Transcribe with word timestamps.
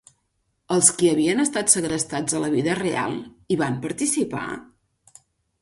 Els 0.75 0.87
qui 1.01 1.09
havien 1.09 1.43
estat 1.43 1.69
segrestats 1.75 2.37
a 2.39 2.43
la 2.45 2.49
vida 2.55 2.79
real, 2.81 3.15
hi 3.55 3.59
van 3.63 3.81
participar? 3.85 4.47